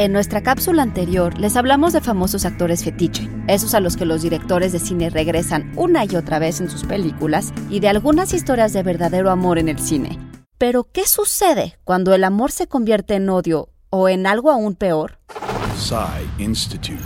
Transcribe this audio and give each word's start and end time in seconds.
En 0.00 0.14
nuestra 0.14 0.42
cápsula 0.42 0.80
anterior 0.80 1.38
les 1.38 1.56
hablamos 1.56 1.92
de 1.92 2.00
famosos 2.00 2.46
actores 2.46 2.84
fetiche, 2.84 3.28
esos 3.48 3.74
a 3.74 3.80
los 3.80 3.98
que 3.98 4.06
los 4.06 4.22
directores 4.22 4.72
de 4.72 4.78
cine 4.78 5.10
regresan 5.10 5.74
una 5.76 6.06
y 6.06 6.16
otra 6.16 6.38
vez 6.38 6.58
en 6.62 6.70
sus 6.70 6.84
películas, 6.84 7.52
y 7.68 7.80
de 7.80 7.90
algunas 7.90 8.32
historias 8.32 8.72
de 8.72 8.82
verdadero 8.82 9.30
amor 9.30 9.58
en 9.58 9.68
el 9.68 9.78
cine. 9.78 10.18
Pero, 10.56 10.84
¿qué 10.84 11.06
sucede 11.06 11.76
cuando 11.84 12.14
el 12.14 12.24
amor 12.24 12.50
se 12.50 12.66
convierte 12.66 13.16
en 13.16 13.28
odio 13.28 13.68
o 13.90 14.08
en 14.08 14.26
algo 14.26 14.50
aún 14.50 14.74
peor? 14.74 15.18
Institute. 16.38 17.04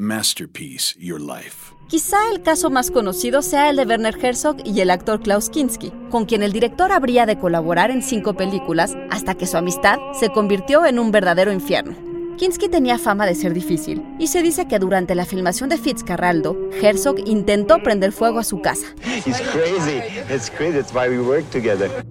Masterpiece 0.00 0.96
Your 0.98 1.20
Life. 1.20 1.72
Quizá 1.86 2.16
el 2.32 2.42
caso 2.42 2.70
más 2.70 2.90
conocido 2.90 3.42
sea 3.42 3.70
el 3.70 3.76
de 3.76 3.84
Werner 3.84 4.18
Herzog 4.20 4.56
y 4.64 4.80
el 4.80 4.90
actor 4.90 5.22
Klaus 5.22 5.48
Kinski, 5.48 5.92
con 6.10 6.24
quien 6.24 6.42
el 6.42 6.52
director 6.52 6.90
habría 6.90 7.24
de 7.24 7.38
colaborar 7.38 7.92
en 7.92 8.02
cinco 8.02 8.34
películas 8.34 8.96
hasta 9.10 9.36
que 9.36 9.46
su 9.46 9.56
amistad 9.56 9.98
se 10.18 10.30
convirtió 10.30 10.84
en 10.84 10.98
un 10.98 11.12
verdadero 11.12 11.52
infierno. 11.52 12.11
Kinski 12.38 12.68
tenía 12.68 12.98
fama 12.98 13.26
de 13.26 13.34
ser 13.34 13.54
difícil, 13.54 14.04
y 14.18 14.28
se 14.28 14.42
dice 14.42 14.66
que 14.66 14.78
durante 14.78 15.14
la 15.14 15.24
filmación 15.24 15.68
de 15.68 15.76
Fitzcarraldo, 15.76 16.56
Herzog 16.80 17.16
intentó 17.26 17.82
prender 17.82 18.12
fuego 18.12 18.38
a 18.38 18.44
su 18.44 18.60
casa. 18.60 18.86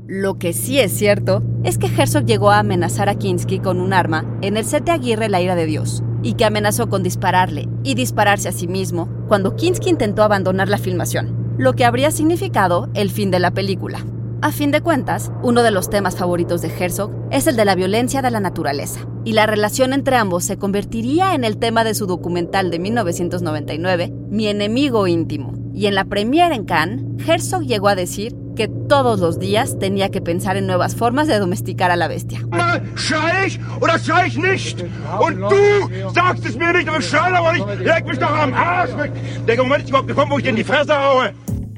Lo 0.08 0.36
que 0.36 0.54
sí 0.54 0.80
es 0.80 0.92
cierto 0.92 1.44
es 1.64 1.78
que 1.78 1.88
Herzog 1.88 2.26
llegó 2.26 2.52
a 2.52 2.60
amenazar 2.60 3.10
a 3.10 3.16
Kinski 3.16 3.60
con 3.60 3.80
un 3.80 3.94
arma 3.94 4.26
en 4.42 4.58
el 4.58 4.66
set 4.66 4.86
de 4.86 4.92
Aguirre 4.92 5.30
La 5.30 5.42
ira 5.42 5.56
de 5.56 5.66
Dios, 5.66 6.04
y 6.24 6.34
que 6.34 6.46
amenazó 6.46 6.88
con 6.88 7.04
dispararle 7.04 7.68
y 7.84 7.96
dispararse 7.96 8.50
a 8.50 8.54
sí 8.54 8.68
mismo 8.68 9.10
cuando 9.28 9.56
Kinski 9.56 9.90
intentó 9.90 10.24
abandonar 10.24 10.70
la 10.70 10.78
filmación, 10.78 11.56
lo 11.58 11.74
que 11.74 11.86
habría 11.86 12.12
significado 12.12 12.90
el 12.94 13.10
fin 13.10 13.32
de 13.32 13.40
la 13.40 13.52
película. 13.52 14.06
A 14.44 14.52
fin 14.52 14.72
de 14.72 14.82
cuentas, 14.82 15.32
uno 15.44 15.62
de 15.62 15.70
los 15.70 15.90
temas 15.90 16.16
favoritos 16.16 16.62
de 16.62 16.70
Herzog 16.70 17.12
es 17.30 17.46
el 17.48 17.56
de 17.56 17.66
la 17.66 17.76
violencia 17.76 18.24
de 18.24 18.32
la 18.32 18.40
naturaleza, 18.40 19.02
y 19.24 19.34
la 19.34 19.46
relación 19.46 19.94
entre 19.94 20.16
ambos 20.16 20.44
se 20.44 20.58
convertiría 20.58 21.36
en 21.36 21.44
el 21.44 21.58
tema 21.58 21.84
de 21.84 21.94
su 21.94 22.08
documental 22.08 22.72
de 22.72 22.80
1999, 22.80 24.14
Mi 24.30 24.48
enemigo 24.48 25.08
íntimo. 25.08 25.54
Y 25.74 25.86
en 25.86 25.96
la 25.96 26.06
premiere 26.06 26.56
en 26.56 26.66
Cannes, 26.66 27.04
Herzog 27.26 27.64
llegó 27.64 27.88
a 27.88 27.96
decir 27.96 28.36
que 28.56 28.68
todos 28.68 29.20
los 29.20 29.40
días 29.40 29.80
tenía 29.80 30.10
que 30.10 30.22
pensar 30.22 30.58
en 30.58 30.68
nuevas 30.68 30.96
formas 30.96 31.28
de 31.28 31.40
domesticar 31.40 31.92
a 31.92 31.96
la 31.96 32.08
bestia. 32.08 32.42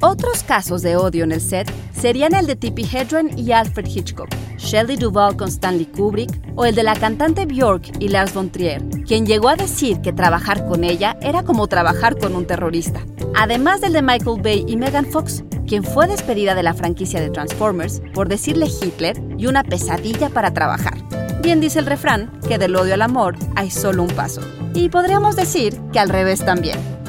Otros 0.06 0.44
casos 0.44 0.82
de 0.82 0.98
odio 0.98 1.24
en 1.24 1.32
el 1.32 1.40
set 1.40 1.72
serían 1.98 2.36
el 2.36 2.46
de 2.46 2.58
Tippi 2.58 2.84
Hedren 2.84 3.40
y 3.40 3.54
Alfred 3.54 3.88
Hitchcock, 3.88 4.28
Shelley 4.58 4.98
Duvall 4.98 5.38
con 5.38 5.48
Stanley 5.48 5.86
Kubrick 5.86 6.30
o 6.58 6.66
el 6.66 6.76
de 6.76 6.84
la 6.84 6.98
cantante 6.98 7.46
Björk 7.46 7.90
y 8.02 8.10
Lars 8.10 8.34
von 8.34 8.50
Trier, 8.50 8.84
quien 9.08 9.26
llegó 9.26 9.48
a 9.48 9.56
decir 9.56 10.02
que 10.02 10.12
trabajar 10.12 10.68
con 10.68 10.84
ella 10.84 11.16
era 11.22 11.44
como 11.44 11.68
trabajar 11.68 12.20
con 12.20 12.36
un 12.36 12.46
terrorista. 12.46 13.00
Además 13.34 13.80
del 13.80 13.94
de 13.94 14.02
Michael 14.02 14.42
Bay 14.42 14.66
y 14.68 14.76
Megan 14.76 15.06
Fox, 15.06 15.46
quien 15.66 15.86
fue 15.86 16.06
despedida 16.06 16.54
de 16.54 16.64
la 16.64 16.74
franquicia 16.74 17.22
de 17.22 17.30
Transformers 17.30 18.02
por 18.14 18.28
decirle 18.28 18.68
Hitler 18.68 19.18
y 19.38 19.46
una 19.46 19.64
pesadilla 19.64 20.28
para 20.28 20.54
trabajar. 20.54 20.98
Bien 21.42 21.62
dice 21.62 21.80
el 21.80 21.86
refrán 21.86 22.30
que 22.46 22.58
del 22.58 22.76
odio 22.76 22.96
al 22.96 23.04
amor 23.04 23.38
hay 23.56 23.72
solo 23.72 24.04
un 24.04 24.10
paso. 24.10 24.42
Y 24.74 24.90
podríamos 24.90 25.38
decir 25.38 25.80
que 25.94 26.00
al 26.00 26.10
revés 26.10 26.44
también. 26.44 27.03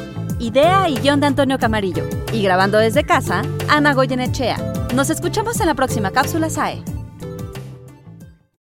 Idea 0.45 0.91
y 0.91 0.97
guion 0.97 1.21
de 1.21 1.27
Antonio 1.27 1.59
Camarillo. 1.59 2.05
Y 2.31 2.43
grabando 2.43 2.77
desde 2.77 3.03
casa, 3.03 3.41
Ana 3.71 3.95
Goyenechea. 3.95 4.59
Nos 4.95 5.09
escuchamos 5.09 5.59
en 5.61 5.69
la 5.69 5.75
próxima 5.75 6.11
cápsula 6.11 6.51
SAE. 6.51 6.94